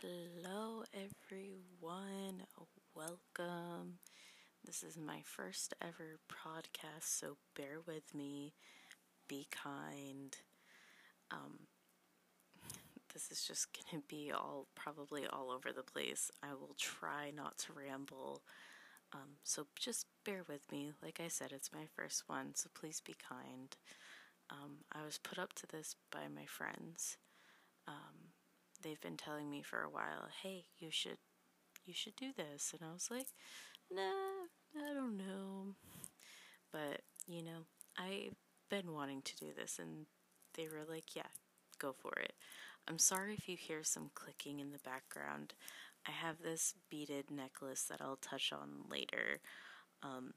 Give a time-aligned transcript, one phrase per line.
[0.00, 2.42] Hello, everyone.
[2.94, 3.98] Welcome.
[4.64, 8.54] This is my first ever podcast, so bear with me.
[9.28, 10.36] Be kind.
[11.30, 11.60] Um,
[13.14, 16.30] this is just gonna be all probably all over the place.
[16.42, 18.42] I will try not to ramble.
[19.12, 20.92] Um, so just bear with me.
[21.02, 23.76] Like I said, it's my first one, so please be kind.
[24.50, 27.16] Um, I was put up to this by my friends.
[27.88, 28.25] Um,
[28.86, 31.18] they've been telling me for a while, "Hey, you should,
[31.84, 33.26] you should do this," and I was like,
[33.90, 35.74] "Nah, I don't know."
[36.72, 37.66] But you know,
[37.98, 38.36] I've
[38.70, 40.06] been wanting to do this, and
[40.54, 41.30] they were like, "Yeah,
[41.78, 42.34] go for it."
[42.88, 45.54] I'm sorry if you hear some clicking in the background.
[46.06, 49.40] I have this beaded necklace that I'll touch on later,
[50.02, 50.34] um,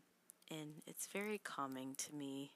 [0.49, 2.53] and it's very calming to me.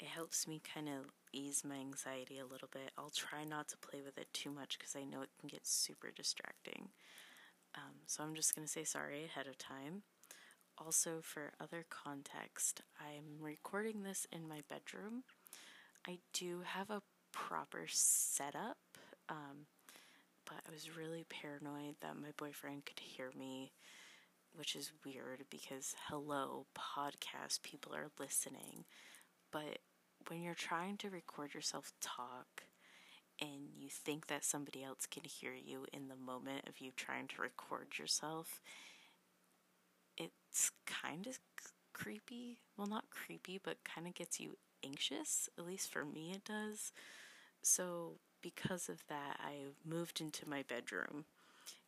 [0.00, 2.90] It helps me kind of ease my anxiety a little bit.
[2.96, 5.66] I'll try not to play with it too much because I know it can get
[5.66, 6.88] super distracting.
[7.74, 10.02] Um, so I'm just going to say sorry ahead of time.
[10.78, 15.24] Also, for other context, I'm recording this in my bedroom.
[16.08, 18.78] I do have a proper setup,
[19.28, 19.66] um,
[20.46, 23.72] but I was really paranoid that my boyfriend could hear me,
[24.54, 28.84] which is weird because, hello, podcast people are listening.
[29.52, 29.78] But
[30.28, 32.64] when you're trying to record yourself talk
[33.40, 37.26] and you think that somebody else can hear you in the moment of you trying
[37.28, 38.60] to record yourself,
[40.18, 41.38] it's kind of
[41.92, 42.58] creepy.
[42.76, 45.48] Well, not creepy, but kind of gets you anxious.
[45.58, 46.92] At least for me, it does.
[47.62, 51.24] So, because of that, I've moved into my bedroom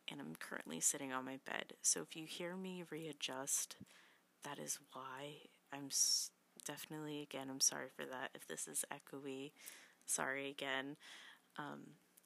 [0.09, 1.73] and I'm currently sitting on my bed.
[1.81, 3.75] So, if you hear me readjust,
[4.43, 5.89] that is why I'm
[6.63, 8.29] definitely, again, I'm sorry for that.
[8.33, 9.51] If this is echoey,
[10.05, 10.97] sorry again.
[11.57, 11.81] Um,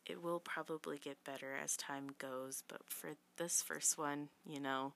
[0.06, 4.94] it will probably get better as time goes, but for this first one, you know,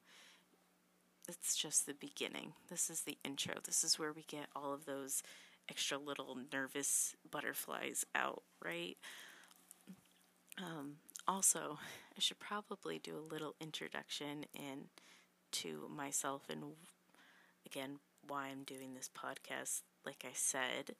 [1.28, 2.54] it's just the beginning.
[2.70, 3.56] This is the intro.
[3.66, 5.22] This is where we get all of those
[5.70, 8.98] extra little nervous butterflies out, right?
[10.58, 10.96] Um,
[11.28, 11.78] also,
[12.18, 14.86] I should probably do a little introduction in
[15.52, 16.64] to myself and
[17.66, 18.00] again
[18.32, 19.82] why I'm doing this podcast.
[20.06, 20.96] Like I said,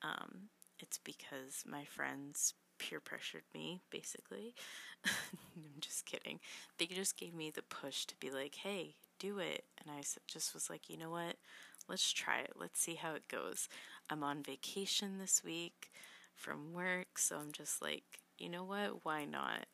[0.00, 0.48] um,
[0.80, 4.54] it's because my friends peer pressured me, basically.
[5.04, 6.40] I'm just kidding.
[6.78, 9.64] They just gave me the push to be like, hey, do it.
[9.78, 11.36] And I just was like, you know what?
[11.90, 12.54] Let's try it.
[12.58, 13.68] Let's see how it goes.
[14.08, 15.92] I'm on vacation this week
[16.34, 18.04] from work, so I'm just like,
[18.38, 19.04] you know what?
[19.04, 19.66] Why not?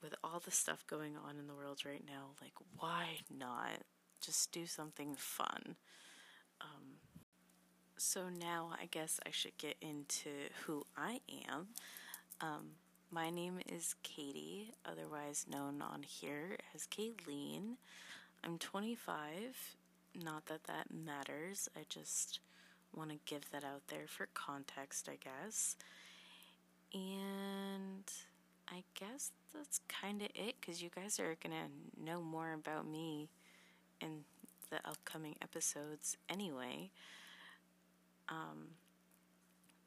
[0.00, 3.82] With all the stuff going on in the world right now, like, why not?
[4.24, 5.74] Just do something fun.
[6.60, 6.98] Um,
[7.96, 10.30] so now I guess I should get into
[10.64, 11.20] who I
[11.50, 11.68] am.
[12.40, 12.70] Um,
[13.10, 17.76] my name is Katie, otherwise known on here as Kayleen.
[18.44, 19.76] I'm 25.
[20.22, 21.68] Not that that matters.
[21.76, 22.40] I just
[22.94, 25.76] want to give that out there for context, I guess.
[26.94, 28.04] And
[28.68, 32.86] I guess that's kind of it because you guys are going to know more about
[32.86, 33.28] me
[34.88, 36.90] upcoming episodes anyway.
[38.28, 38.76] Um,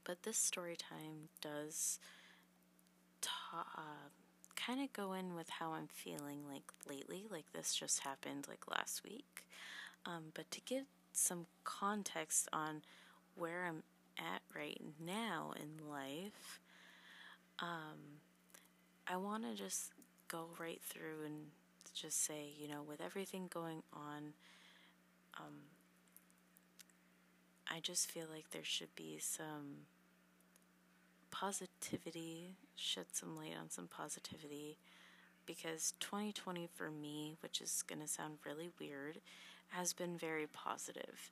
[0.03, 1.99] but this story time does
[3.21, 4.09] ta- uh,
[4.55, 7.25] kind of go in with how I'm feeling like lately.
[7.29, 9.45] Like this just happened like last week.
[10.05, 12.81] Um, but to give some context on
[13.35, 13.83] where I'm
[14.17, 16.59] at right now in life,
[17.59, 18.19] um,
[19.07, 19.91] I want to just
[20.27, 21.47] go right through and
[21.93, 24.33] just say, you know, with everything going on
[25.45, 25.53] um,
[27.69, 29.85] I just feel like there should be some
[31.31, 34.77] positivity, shed some light on some positivity,
[35.45, 39.19] because 2020 for me, which is going to sound really weird,
[39.69, 41.31] has been very positive.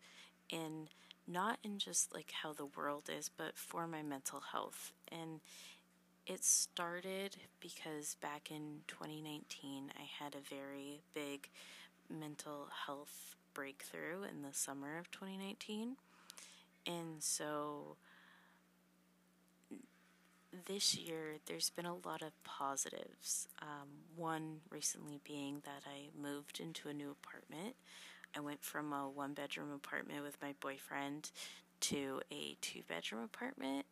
[0.51, 0.87] And
[1.27, 4.93] not in just like how the world is, but for my mental health.
[5.11, 5.41] And
[6.25, 11.49] it started because back in 2019, I had a very big
[12.09, 15.97] mental health breakthrough in the summer of 2019.
[16.87, 17.97] And so
[20.65, 23.49] this year, there's been a lot of positives.
[23.61, 27.75] Um, one recently being that I moved into a new apartment.
[28.33, 31.29] I went from a one bedroom apartment with my boyfriend
[31.81, 33.85] to a two bedroom apartment,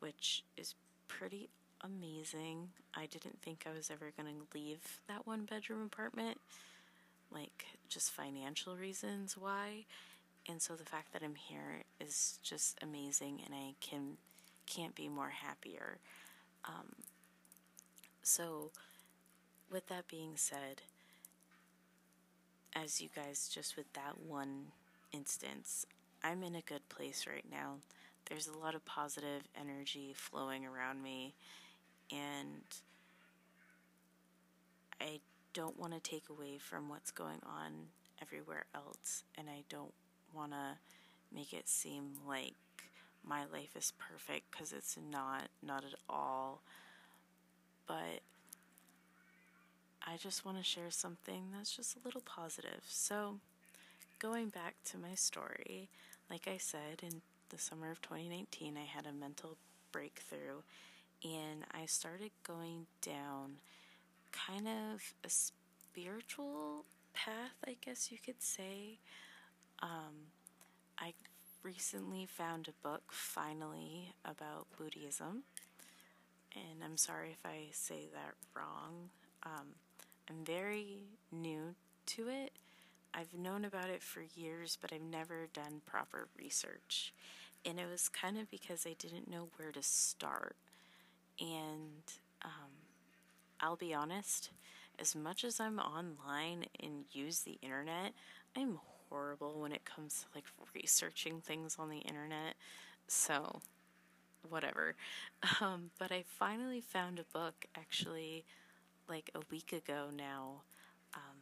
[0.00, 0.74] which is
[1.08, 1.50] pretty
[1.82, 2.70] amazing.
[2.94, 6.38] I didn't think I was ever going to leave that one bedroom apartment
[7.32, 9.84] like just financial reasons why.
[10.48, 14.16] And so the fact that I'm here is just amazing and I can
[14.66, 15.98] can't be more happier.
[16.64, 16.94] Um,
[18.22, 18.70] so
[19.70, 20.82] with that being said,
[22.74, 24.66] as you guys just with that one
[25.12, 25.86] instance,
[26.24, 27.76] I'm in a good place right now.
[28.28, 31.34] There's a lot of positive energy flowing around me,
[32.10, 32.62] and
[35.00, 35.20] I
[35.52, 37.88] don't want to take away from what's going on
[38.20, 39.94] everywhere else, and I don't
[40.34, 40.78] want to
[41.34, 42.54] make it seem like
[43.24, 46.62] my life is perfect because it's not, not at all.
[47.86, 48.22] But
[50.06, 52.82] I just want to share something that's just a little positive.
[52.86, 53.38] So,
[54.18, 55.88] going back to my story,
[56.30, 59.56] like I said, in the summer of 2019, I had a mental
[59.92, 60.62] breakthrough
[61.22, 63.58] and I started going down
[64.32, 66.84] kind of a spiritual
[67.14, 68.98] path, I guess you could say.
[69.82, 70.30] Um,
[70.98, 71.14] I
[71.62, 75.44] recently found a book, finally, about Buddhism.
[76.54, 79.10] And I'm sorry if I say that wrong.
[79.44, 79.68] Um,
[80.28, 80.98] I'm very
[81.30, 81.74] new
[82.06, 82.52] to it.
[83.14, 87.12] I've known about it for years, but I've never done proper research.
[87.64, 90.56] And it was kind of because I didn't know where to start.
[91.40, 92.02] And
[92.44, 92.81] um,
[93.62, 94.50] I'll be honest,
[94.98, 98.12] as much as I'm online and use the internet,
[98.56, 100.44] I'm horrible when it comes to like
[100.74, 102.54] researching things on the internet.
[103.06, 103.60] So,
[104.48, 104.94] whatever.
[105.60, 108.44] Um, but I finally found a book actually
[109.08, 110.62] like a week ago now
[111.14, 111.38] um,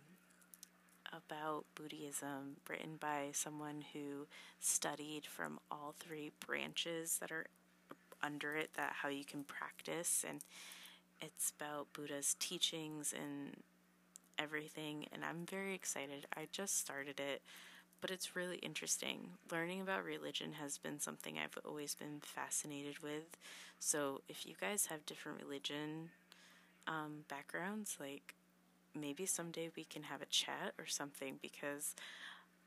[1.13, 4.27] about Buddhism, written by someone who
[4.59, 7.47] studied from all three branches that are
[8.23, 10.41] under it, that how you can practice and
[11.21, 13.57] it's about Buddha's teachings and
[14.39, 16.27] everything, and I'm very excited.
[16.37, 17.43] I just started it,
[18.01, 19.31] but it's really interesting.
[19.51, 23.37] Learning about religion has been something I've always been fascinated with.
[23.79, 26.11] So, if you guys have different religion
[26.87, 28.35] um, backgrounds, like
[28.99, 31.95] maybe someday we can have a chat or something because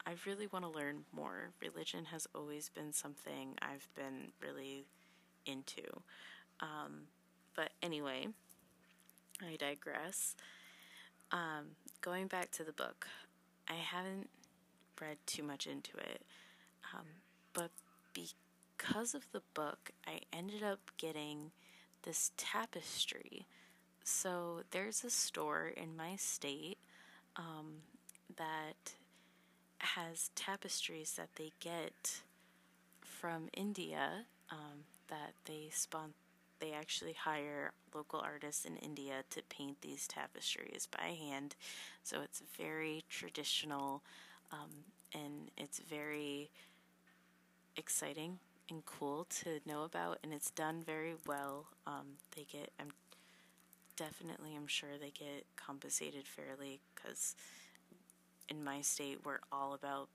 [0.05, 1.51] I really want to learn more.
[1.61, 4.85] Religion has always been something I've been really
[5.45, 5.83] into.
[6.59, 7.07] Um,
[7.55, 8.27] but anyway,
[9.41, 10.35] I digress.
[11.31, 13.07] Um, going back to the book,
[13.67, 14.29] I haven't
[15.01, 16.21] read too much into it,
[16.93, 17.05] um,
[17.53, 17.71] but
[18.13, 21.51] because of the book, I ended up getting
[22.03, 23.45] this tapestry.
[24.03, 26.77] So there's a store in my state
[27.35, 27.81] um,
[28.37, 28.93] that
[29.79, 32.21] has tapestries that they get
[33.01, 36.22] from India um, that they sponsor
[36.63, 41.55] they actually hire local artists in India to paint these tapestries by hand.
[42.03, 44.01] So it's very traditional
[44.51, 44.69] um,
[45.13, 46.49] and it's very
[47.75, 48.39] exciting
[48.69, 51.65] and cool to know about, and it's done very well.
[51.85, 52.91] Um, they get, I'm
[53.97, 57.35] definitely, I'm sure they get compensated fairly because
[58.47, 60.07] in my state we're all about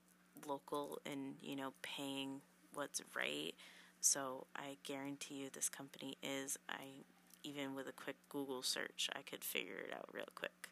[0.47, 2.41] local and you know paying
[2.75, 3.55] what's right
[4.00, 6.59] so I guarantee you this company is.
[6.69, 7.05] I
[7.45, 10.71] even with a quick Google search, I could figure it out real quick.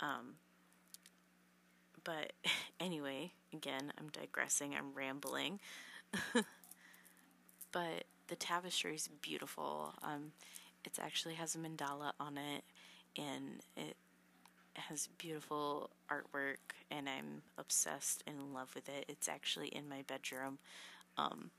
[0.00, 0.34] Um,
[2.04, 2.32] but
[2.80, 4.74] anyway, again, I'm digressing.
[4.74, 5.60] I'm rambling.
[7.72, 9.94] but the tapestry is beautiful.
[10.02, 10.32] Um,
[10.84, 12.62] it actually has a mandala on it,
[13.16, 13.96] and it
[14.74, 19.06] has beautiful artwork, and I'm obsessed and in love with it.
[19.08, 20.58] It's actually in my bedroom.
[21.16, 21.50] Um,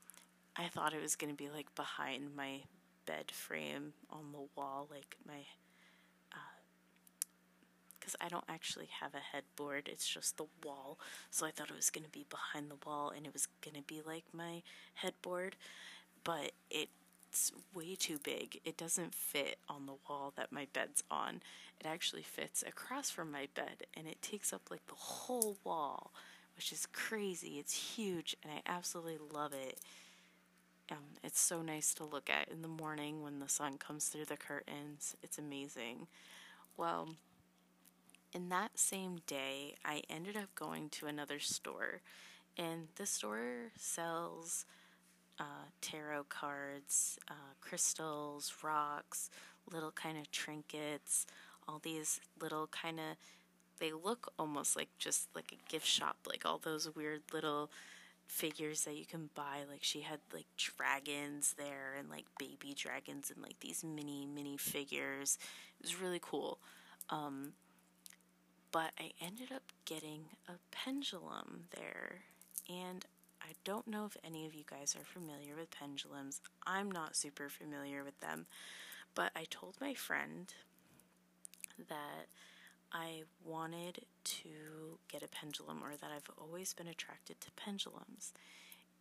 [0.58, 2.62] I thought it was going to be like behind my
[3.06, 5.46] bed frame on the wall, like my.
[7.98, 10.98] Because uh, I don't actually have a headboard, it's just the wall.
[11.30, 13.76] So I thought it was going to be behind the wall and it was going
[13.76, 14.62] to be like my
[14.94, 15.54] headboard.
[16.24, 18.60] But it's way too big.
[18.64, 21.40] It doesn't fit on the wall that my bed's on.
[21.80, 26.10] It actually fits across from my bed and it takes up like the whole wall,
[26.56, 27.58] which is crazy.
[27.60, 29.78] It's huge and I absolutely love it.
[30.90, 34.24] Um, it's so nice to look at in the morning when the sun comes through
[34.24, 35.16] the curtains.
[35.22, 36.06] It's amazing.
[36.76, 37.10] Well,
[38.32, 42.00] in that same day, I ended up going to another store,
[42.56, 44.64] and the store sells
[45.38, 49.30] uh, tarot cards, uh, crystals, rocks,
[49.70, 51.26] little kind of trinkets,
[51.66, 53.16] all these little kind of.
[53.78, 57.70] They look almost like just like a gift shop, like all those weird little
[58.28, 59.64] figures that you can buy.
[59.68, 64.56] Like she had like dragons there and like baby dragons and like these mini mini
[64.56, 65.38] figures.
[65.80, 66.58] It was really cool.
[67.10, 67.54] Um,
[68.70, 72.20] but I ended up getting a pendulum there,
[72.68, 73.04] and
[73.40, 76.42] I don't know if any of you guys are familiar with pendulums.
[76.66, 78.44] I'm not super familiar with them,
[79.14, 80.52] but I told my friend
[81.88, 82.26] that
[82.92, 88.32] I wanted to get a pendulum or that I've always been attracted to pendulums.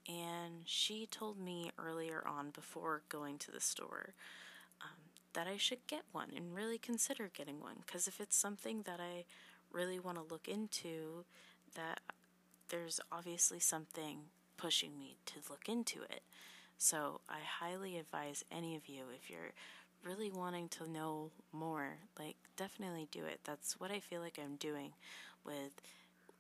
[0.08, 4.14] And she told me earlier on, before going to the store,
[4.82, 7.78] um, that I should get one and really consider getting one.
[7.86, 9.26] Because if it's something that I
[9.72, 11.26] really want to look into,
[11.76, 12.00] that
[12.70, 14.20] there's obviously something
[14.56, 16.22] pushing me to look into it.
[16.78, 19.54] So I highly advise any of you, if you're
[20.04, 23.40] really wanting to know more, like definitely do it.
[23.46, 24.92] That's what I feel like I'm doing
[25.46, 25.82] with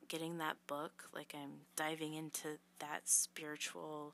[0.07, 1.05] getting that book.
[1.13, 4.13] Like I'm diving into that spiritual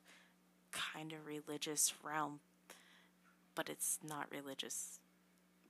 [0.70, 2.40] kind of religious realm,
[3.54, 5.00] but it's not religious,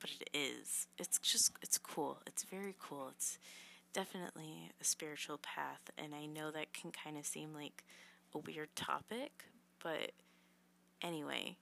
[0.01, 0.87] but it is.
[0.99, 2.19] It's just, it's cool.
[2.27, 3.09] It's very cool.
[3.15, 3.39] It's
[3.93, 7.85] definitely a spiritual path, and I know that can kind of seem like
[8.35, 9.45] a weird topic,
[9.83, 10.11] but
[11.01, 11.57] anyway,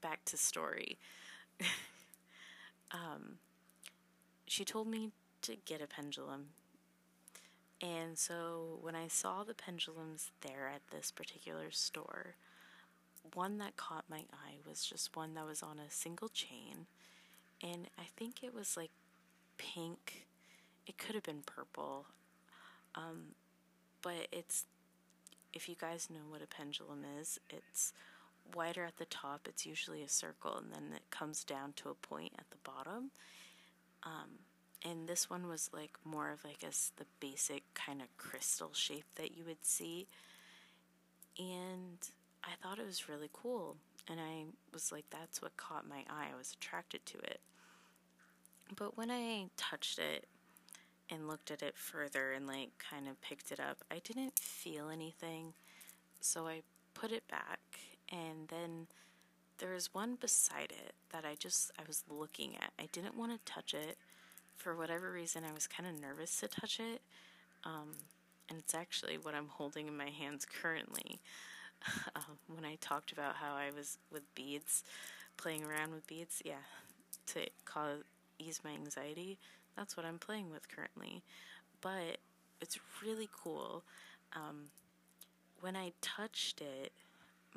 [0.00, 0.98] back to story.
[2.90, 3.38] um,
[4.46, 5.10] she told me
[5.42, 6.46] to get a pendulum.
[7.80, 12.36] And so when I saw the pendulums there at this particular store,
[13.34, 16.86] one that caught my eye was just one that was on a single chain.
[17.62, 18.90] And I think it was like
[19.58, 20.26] pink.
[20.86, 22.06] It could have been purple.
[22.94, 23.34] Um,
[24.02, 24.64] but it's,
[25.52, 27.92] if you guys know what a pendulum is, it's
[28.54, 31.94] wider at the top, it's usually a circle, and then it comes down to a
[31.94, 33.10] point at the bottom.
[34.02, 34.38] Um,
[34.84, 39.06] and this one was like more of like a, the basic kind of crystal shape
[39.16, 40.06] that you would see.
[41.38, 41.98] And
[42.44, 43.76] I thought it was really cool.
[44.08, 46.28] And I was like, that's what caught my eye.
[46.32, 47.40] I was attracted to it.
[48.76, 50.26] But when I touched it
[51.10, 54.88] and looked at it further and like kind of picked it up, I didn't feel
[54.88, 55.54] anything.
[56.20, 56.62] So I
[56.94, 57.60] put it back
[58.10, 58.86] and then
[59.58, 62.72] there was one beside it that I just I was looking at.
[62.78, 63.96] I didn't want to touch it
[64.56, 65.44] for whatever reason.
[65.48, 67.00] I was kind of nervous to touch it,
[67.64, 67.92] um,
[68.48, 71.20] and it's actually what I'm holding in my hands currently.
[72.16, 74.82] um, when I talked about how I was with beads,
[75.36, 76.64] playing around with beads, yeah,
[77.28, 78.02] to cause
[78.38, 79.38] ease my anxiety.
[79.76, 81.22] That's what I'm playing with currently,
[81.80, 82.18] but
[82.60, 83.82] it's really cool.
[84.34, 84.70] Um,
[85.60, 86.92] when I touched it,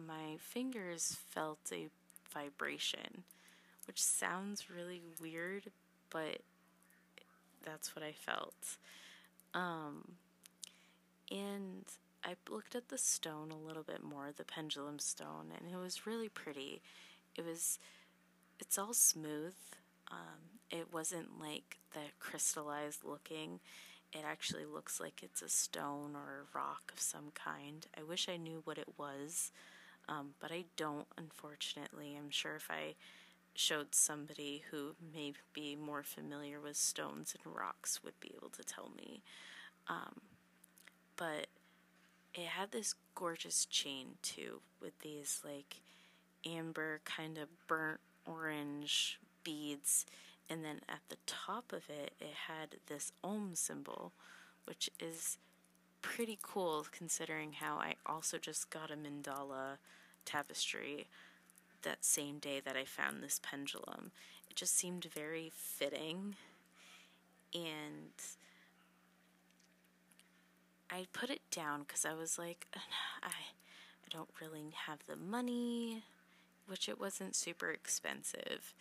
[0.06, 1.90] my fingers felt a
[2.34, 3.24] vibration,
[3.88, 5.72] which sounds really weird,
[6.10, 6.42] but
[7.64, 8.78] that's what I felt.
[9.54, 10.14] Um,
[11.32, 11.86] and
[12.24, 16.06] I looked at the stone a little bit more, the pendulum stone, and it was
[16.06, 16.82] really pretty.
[17.36, 17.80] It was,
[18.60, 19.56] it's all smooth.
[20.12, 23.60] Um, it wasn't like the crystallized looking.
[24.12, 27.86] It actually looks like it's a stone or a rock of some kind.
[27.98, 29.52] I wish I knew what it was
[30.10, 32.18] um, but I don't, unfortunately.
[32.18, 32.96] I'm sure if I
[33.54, 38.64] showed somebody who may be more familiar with stones and rocks would be able to
[38.64, 39.22] tell me.
[39.88, 40.22] Um,
[41.16, 41.48] but
[42.34, 45.82] it had this gorgeous chain too, with these like
[46.46, 50.06] amber kind of burnt orange beads,
[50.50, 54.14] and then at the top of it, it had this Om symbol,
[54.66, 55.38] which is
[56.02, 59.78] pretty cool considering how I also just got a mandala
[60.26, 61.08] tapestry
[61.84, 64.12] that same day that I found this pendulum.
[64.50, 66.36] It just seemed very fitting
[67.54, 68.14] and
[70.90, 76.04] I put it down because I was like, I, I don't really have the money,
[76.68, 78.74] which it wasn't super expensive,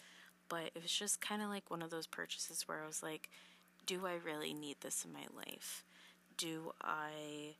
[0.49, 3.29] but it was just kind of like one of those purchases where I was like,
[3.87, 5.85] do I really need this in my life?
[6.39, 7.57] Do I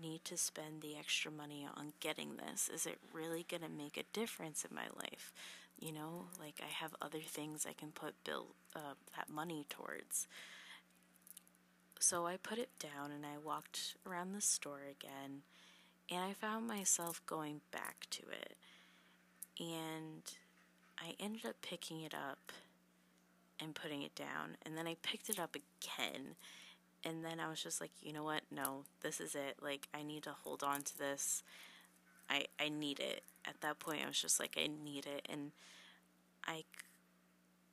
[0.00, 2.70] need to spend the extra money on getting this?
[2.72, 5.32] Is it really going to make a difference in my life?
[5.80, 10.28] You know, like I have other things I can put bill uh, that money towards.
[11.98, 15.42] So I put it down and I walked around the store again,
[16.08, 18.56] and I found myself going back to it.
[19.58, 20.22] And
[20.98, 22.52] I ended up picking it up
[23.58, 26.36] and putting it down, and then I picked it up again
[27.04, 28.42] and then I was just like, you know what?
[28.50, 29.56] No, this is it.
[29.62, 31.42] Like, I need to hold on to this.
[32.28, 33.22] I I need it.
[33.46, 35.52] At that point, I was just like, I need it, and
[36.46, 36.64] I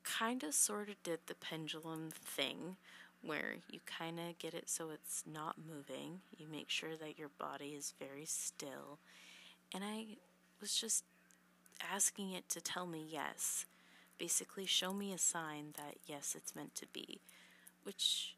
[0.03, 2.75] kind of sort of did the pendulum thing
[3.21, 6.21] where you kind of get it so it's not moving.
[6.37, 8.97] You make sure that your body is very still.
[9.73, 10.17] And I
[10.59, 11.03] was just
[11.93, 13.65] asking it to tell me yes.
[14.17, 17.21] Basically, show me a sign that yes, it's meant to be,
[17.83, 18.35] which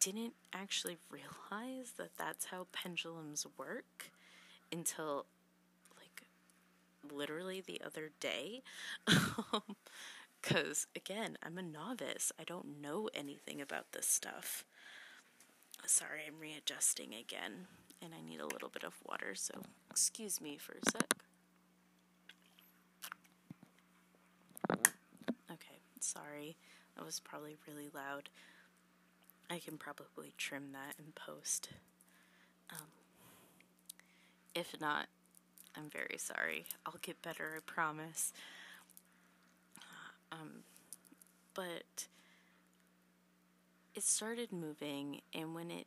[0.00, 4.10] didn't actually realize that that's how pendulums work
[4.72, 5.26] until
[5.98, 6.22] like
[7.12, 8.62] literally the other day
[9.52, 9.62] um,
[10.42, 12.32] Because, again, I'm a novice.
[12.40, 14.64] I don't know anything about this stuff.
[15.86, 17.66] Sorry, I'm readjusting again,
[18.02, 21.14] and I need a little bit of water, so excuse me for a sec.
[25.50, 26.56] Okay, sorry.
[26.96, 28.30] That was probably really loud.
[29.48, 31.68] I can probably trim that in post.
[32.70, 32.86] Um,
[34.54, 35.06] if not,
[35.76, 36.64] I'm very sorry.
[36.84, 38.32] I'll get better, I promise.
[40.32, 40.64] Um,
[41.54, 42.08] but
[43.94, 45.86] it started moving, and when it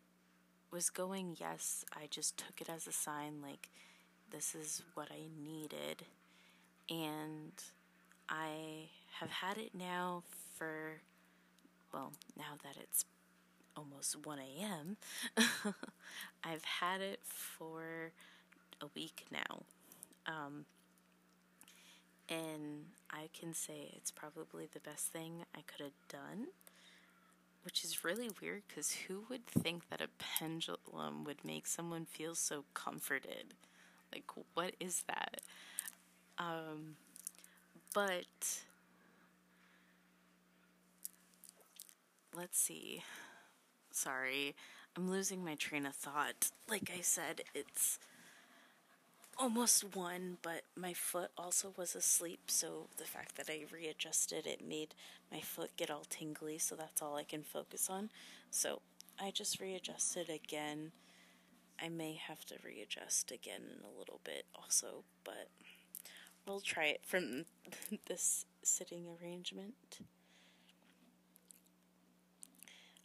[0.71, 3.69] was going yes, I just took it as a sign like
[4.31, 6.05] this is what I needed.
[6.89, 7.51] And
[8.29, 8.89] I
[9.19, 10.23] have had it now
[10.55, 11.01] for,
[11.93, 13.05] well, now that it's
[13.79, 14.97] almost 1 a.m.,
[16.43, 18.11] I've had it for
[18.81, 19.63] a week now.
[20.27, 20.65] Um,
[22.29, 26.47] and I can say it's probably the best thing I could have done,
[27.63, 32.35] which is really weird because who would think that a pendulum would make someone feel
[32.35, 33.53] so comforted?
[34.13, 35.41] Like, what is that?
[36.37, 36.95] Um,
[37.93, 38.25] but
[42.35, 43.03] let's see.
[43.99, 44.55] Sorry,
[44.95, 46.51] I'm losing my train of thought.
[46.69, 47.99] Like I said, it's
[49.37, 54.65] almost one, but my foot also was asleep, so the fact that I readjusted it
[54.65, 54.95] made
[55.29, 58.09] my foot get all tingly, so that's all I can focus on.
[58.49, 58.79] So
[59.19, 60.93] I just readjusted again.
[61.77, 65.49] I may have to readjust again in a little bit also, but
[66.47, 67.43] we'll try it from
[68.07, 69.99] this sitting arrangement.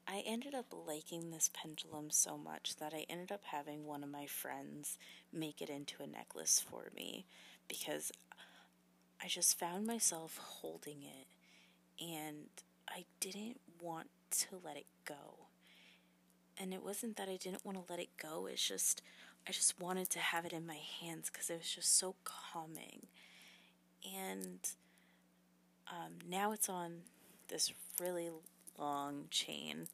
[0.06, 4.10] I ended up liking this pendulum so much that I ended up having one of
[4.10, 4.98] my friends
[5.32, 7.24] make it into a necklace for me
[7.68, 8.12] because
[9.22, 11.26] I just found myself holding it
[12.04, 12.48] and
[12.88, 15.48] I didn't want to let it go.
[16.58, 19.00] And it wasn't that I didn't want to let it go, it's just
[19.48, 23.06] I just wanted to have it in my hands because it was just so calming.
[24.16, 24.60] And
[25.90, 27.02] um, now it's on
[27.48, 28.30] this really
[28.78, 29.88] long chain.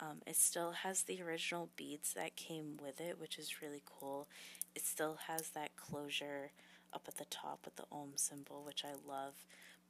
[0.00, 4.28] Um, it still has the original beads that came with it, which is really cool.
[4.74, 6.50] It still has that closure
[6.92, 9.34] up at the top with the Om symbol, which I love.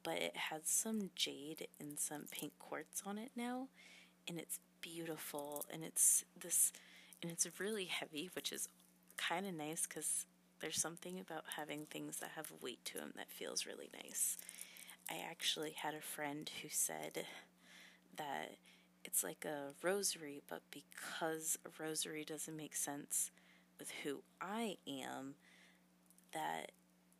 [0.03, 3.69] But it has some jade and some pink quartz on it now,
[4.27, 5.65] and it's beautiful.
[5.73, 6.71] And it's this,
[7.23, 8.69] and it's really heavy, which is
[9.17, 10.25] kind of nice because
[10.59, 14.37] there's something about having things that have weight to them that feels really nice.
[15.09, 17.25] I actually had a friend who said
[18.17, 18.57] that
[19.03, 23.31] it's like a rosary, but because a rosary doesn't make sense
[23.77, 25.35] with who I am,
[26.33, 26.71] that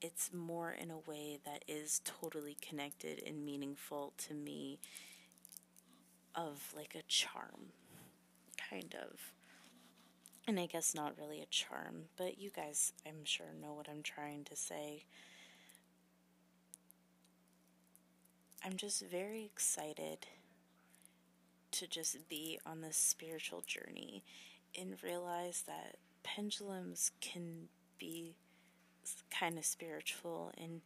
[0.01, 4.79] it's more in a way that is totally connected and meaningful to me
[6.34, 7.71] of like a charm,
[8.69, 9.31] kind of.
[10.47, 14.03] And I guess not really a charm, but you guys, I'm sure, know what I'm
[14.03, 15.05] trying to say.
[18.63, 20.27] I'm just very excited
[21.79, 24.23] to just be on this spiritual journey
[24.77, 28.35] and realize that pendulums can be
[29.29, 30.81] kind of spiritual and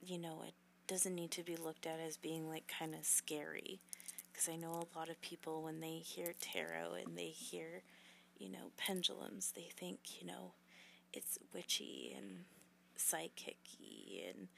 [0.00, 0.54] you know it
[0.86, 3.80] doesn't need to be looked at as being like kind of scary.
[4.32, 7.82] Because I know a lot of people when they hear tarot and they hear
[8.38, 10.52] you know pendulums they think you know
[11.12, 12.40] it's witchy and
[12.98, 14.48] psychicy and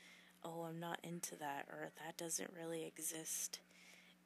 [0.44, 3.60] oh I'm not into that or that doesn't really exist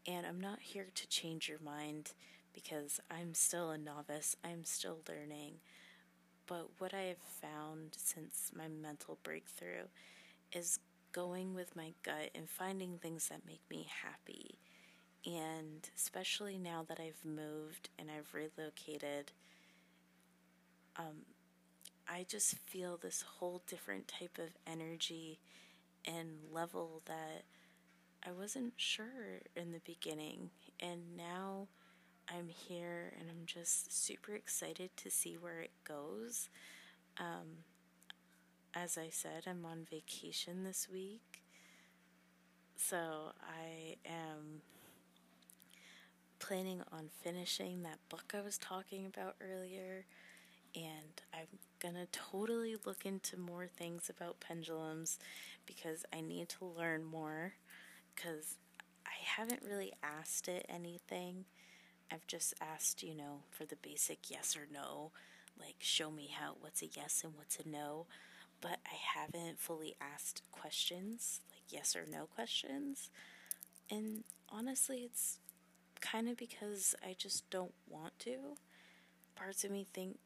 [0.06, 2.12] and I'm not here to change your mind
[2.52, 5.54] because I'm still a novice, I'm still learning.
[6.46, 9.86] But what I have found since my mental breakthrough
[10.52, 10.78] is
[11.12, 14.58] going with my gut and finding things that make me happy.
[15.24, 19.32] And especially now that I've moved and I've relocated,
[20.96, 21.26] um,
[22.08, 25.38] I just feel this whole different type of energy
[26.04, 27.44] and level that
[28.24, 31.66] I wasn't sure in the beginning, and now
[32.28, 36.48] I'm here and I'm just super excited to see where it goes.
[37.18, 37.64] Um,
[38.74, 41.42] as I said, I'm on vacation this week,
[42.76, 44.62] so I am
[46.38, 50.04] planning on finishing that book I was talking about earlier,
[50.74, 55.18] and I'm gonna totally look into more things about pendulums
[55.66, 57.54] because I need to learn more
[58.14, 58.56] because
[59.06, 61.44] I haven't really asked it anything.
[62.10, 65.12] I've just asked, you know, for the basic yes or no,
[65.58, 68.06] like show me how what's a yes and what's a no,
[68.60, 73.10] but I haven't fully asked questions like yes or no questions.
[73.90, 75.38] And honestly, it's
[76.00, 78.56] kind of because I just don't want to.
[79.34, 80.18] Parts of me think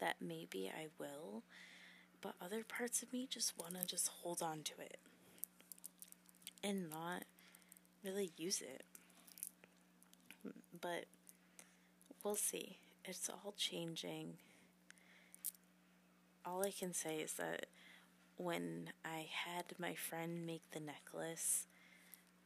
[0.00, 1.42] that maybe I will,
[2.20, 4.98] but other parts of me just want to just hold on to it
[6.62, 7.24] and not
[8.04, 8.84] really use it.
[10.80, 11.04] But
[12.22, 12.78] we'll see.
[13.04, 14.34] It's all changing.
[16.44, 17.66] All I can say is that
[18.36, 21.66] when I had my friend make the necklace,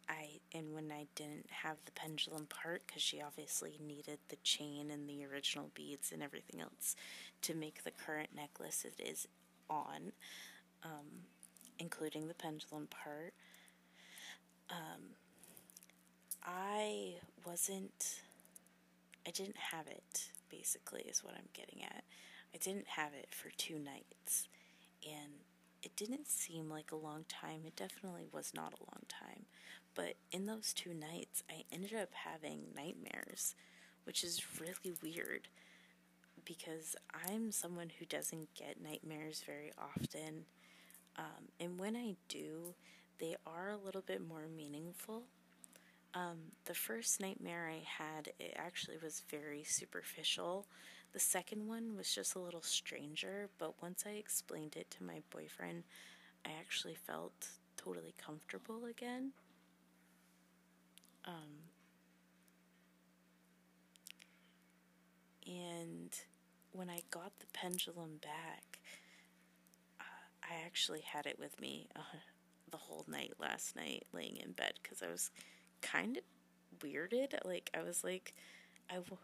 [0.08, 4.90] I and when I didn't have the pendulum part because she obviously needed the chain
[4.90, 6.94] and the original beads and everything else
[7.42, 9.26] to make the current necklace it is
[9.68, 10.12] on,
[10.84, 11.24] um,
[11.78, 13.34] including the pendulum part.
[14.70, 15.02] Um,
[16.44, 18.20] I wasn't.
[19.26, 20.28] I didn't have it.
[20.50, 22.04] Basically, is what I'm getting at.
[22.54, 24.48] I didn't have it for two nights,
[25.04, 25.32] and
[25.82, 27.62] it didn't seem like a long time.
[27.66, 29.46] It definitely was not a long time.
[29.94, 33.54] But in those two nights, I ended up having nightmares,
[34.04, 35.48] which is really weird
[36.44, 36.94] because
[37.26, 40.44] I'm someone who doesn't get nightmares very often.
[41.16, 42.74] Um, and when I do,
[43.18, 45.24] they are a little bit more meaningful.
[46.14, 50.66] Um, the first nightmare I had, it actually was very superficial.
[51.12, 55.22] The second one was just a little stranger, but once I explained it to my
[55.30, 55.84] boyfriend,
[56.44, 59.32] I actually felt totally comfortable again.
[61.26, 61.70] Um,
[65.46, 66.14] and
[66.72, 68.78] when I got the pendulum back,
[70.00, 70.04] uh,
[70.42, 72.00] I actually had it with me uh,
[72.70, 75.30] the whole night last night, laying in bed, because I was
[75.82, 76.22] kind of
[76.80, 77.34] weirded.
[77.44, 78.34] Like, I was like,
[78.90, 78.96] I.
[78.96, 79.18] W-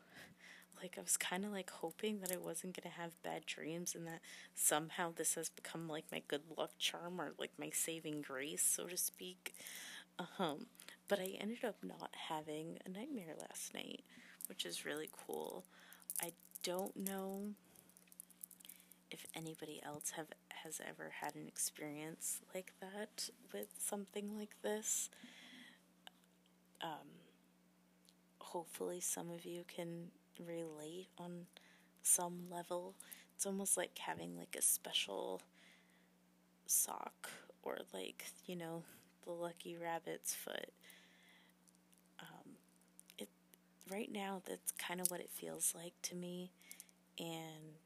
[0.82, 3.94] like I was kind of like hoping that I wasn't going to have bad dreams
[3.94, 4.20] and that
[4.54, 8.86] somehow this has become like my good luck charm or like my saving grace, so
[8.88, 9.54] to speak.
[10.38, 10.66] Um,
[11.08, 14.02] but I ended up not having a nightmare last night,
[14.48, 15.64] which is really cool.
[16.20, 17.50] I don't know
[19.10, 20.26] if anybody else have
[20.64, 25.10] has ever had an experience like that with something like this.
[26.82, 27.08] Um,
[28.38, 31.46] hopefully, some of you can relate on
[32.02, 32.94] some level.
[33.36, 35.40] It's almost like having like a special
[36.66, 37.30] sock
[37.62, 38.82] or like, you know,
[39.24, 40.70] the lucky rabbit's foot.
[42.20, 42.52] Um,
[43.18, 43.28] it
[43.90, 46.52] right now that's kind of what it feels like to me
[47.18, 47.78] and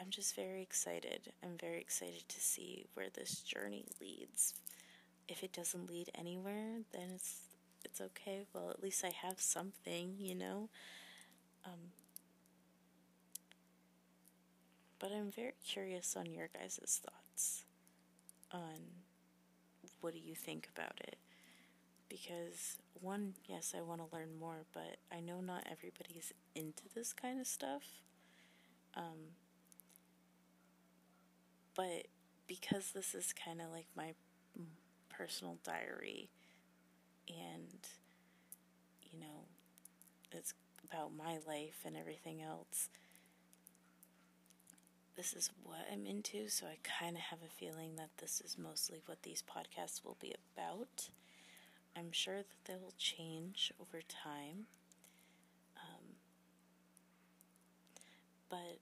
[0.00, 1.32] I'm just very excited.
[1.42, 4.54] I'm very excited to see where this journey leads.
[5.28, 7.40] If it doesn't lead anywhere, then it's
[7.84, 8.44] it's okay.
[8.52, 10.68] Well, at least I have something, you know?
[11.64, 11.92] Um,
[14.98, 17.64] but I'm very curious on your guys' thoughts
[18.52, 18.78] on
[20.00, 21.18] what do you think about it?
[22.08, 27.12] Because, one, yes, I want to learn more, but I know not everybody's into this
[27.12, 27.82] kind of stuff.
[28.96, 29.34] Um,
[31.78, 32.08] but
[32.48, 34.12] because this is kind of like my
[35.08, 36.28] personal diary,
[37.28, 37.78] and
[39.10, 39.46] you know
[40.32, 40.54] it's
[40.90, 42.88] about my life and everything else
[45.18, 48.56] this is what I'm into, so I kind of have a feeling that this is
[48.56, 51.08] mostly what these podcasts will be about.
[51.96, 54.66] I'm sure that they will change over time.
[55.76, 56.04] Um,
[58.48, 58.78] but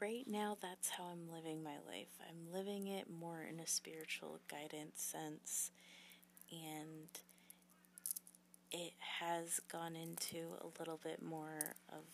[0.00, 2.08] right now, that's how I'm living my life.
[2.28, 5.70] I'm living it more in a spiritual guidance sense
[6.50, 7.08] and
[8.72, 12.04] it has gone into a little bit more of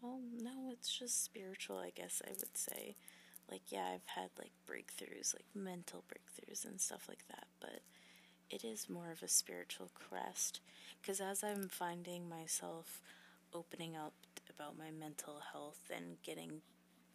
[0.00, 2.96] well no it's just spiritual i guess i would say
[3.50, 7.80] like yeah i've had like breakthroughs like mental breakthroughs and stuff like that but
[8.50, 10.60] it is more of a spiritual quest
[11.00, 13.00] because as i'm finding myself
[13.52, 14.12] opening up
[14.48, 16.60] about my mental health and getting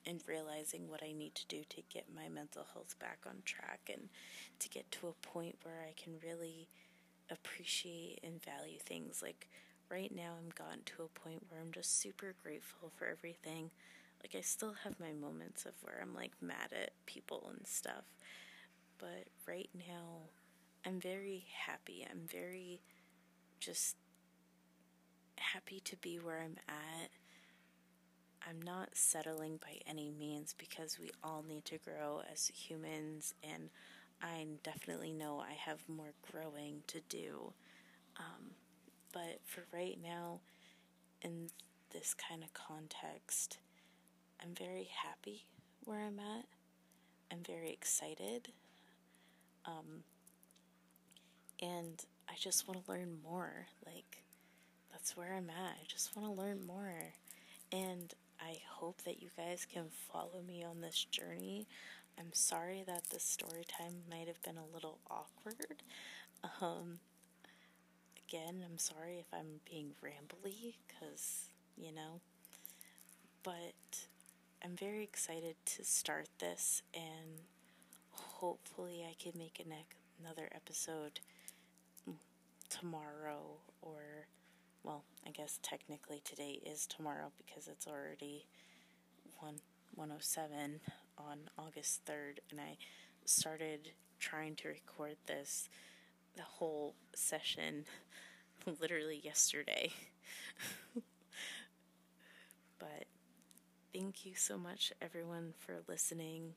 [0.07, 3.89] and realizing what I need to do to get my mental health back on track
[3.91, 4.09] and
[4.59, 6.67] to get to a point where I can really
[7.31, 9.21] appreciate and value things.
[9.23, 9.49] Like
[9.89, 13.71] right now, I'm gotten to a point where I'm just super grateful for everything.
[14.23, 18.05] Like, I still have my moments of where I'm like mad at people and stuff,
[18.97, 20.29] but right now,
[20.85, 22.05] I'm very happy.
[22.09, 22.81] I'm very
[23.59, 23.95] just
[25.37, 27.09] happy to be where I'm at
[28.47, 33.69] I'm not settling by any means because we all need to grow as humans, and
[34.21, 37.53] I definitely know I have more growing to do.
[38.17, 38.51] Um,
[39.11, 40.41] but for right now,
[41.23, 41.49] in
[41.91, 43.57] this kind of context,
[44.41, 45.45] I'm very happy
[45.83, 46.45] where I'm at.
[47.31, 48.49] I'm very excited.
[49.65, 50.03] Um,
[51.61, 53.67] and I just want to learn more.
[53.85, 54.23] Like,
[54.91, 55.75] that's where I'm at.
[55.81, 57.13] I just want to learn more.
[57.71, 61.67] And I hope that you guys can follow me on this journey.
[62.19, 65.83] I'm sorry that the story time might have been a little awkward.
[66.61, 66.99] Um,
[68.27, 72.21] again, I'm sorry if I'm being rambly, because, you know,
[73.43, 74.05] but
[74.63, 77.41] I'm very excited to start this, and
[78.11, 79.73] hopefully, I can make an,
[80.23, 81.19] another episode
[82.69, 84.27] tomorrow, or,
[84.83, 88.45] well, I guess technically today is tomorrow because it's already
[89.39, 89.55] 1
[89.95, 90.81] 107
[91.17, 92.77] on August 3rd, and I
[93.23, 95.69] started trying to record this
[96.35, 97.85] the whole session
[98.81, 99.91] literally yesterday.
[102.79, 103.05] but
[103.93, 106.55] thank you so much, everyone, for listening.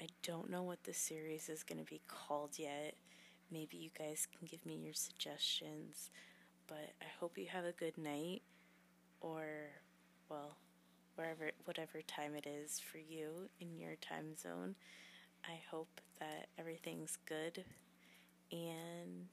[0.00, 2.94] I don't know what this series is going to be called yet.
[3.50, 6.10] Maybe you guys can give me your suggestions.
[6.66, 8.42] But I hope you have a good night,
[9.20, 9.46] or,
[10.28, 10.56] well,
[11.14, 14.74] wherever, whatever time it is for you in your time zone.
[15.44, 17.64] I hope that everything's good.
[18.52, 19.28] And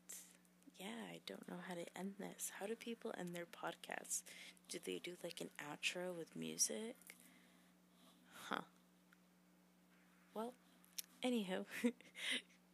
[0.77, 2.51] yeah, I don't know how to end this.
[2.59, 4.23] How do people end their podcasts?
[4.69, 6.95] Do they do like an outro with music?
[8.49, 8.61] Huh.
[10.33, 10.53] Well,
[11.23, 11.65] anywho,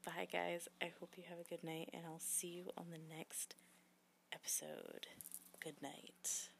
[0.05, 0.67] bye guys.
[0.81, 3.55] I hope you have a good night, and I'll see you on the next
[4.33, 5.07] episode.
[5.63, 6.50] Good night.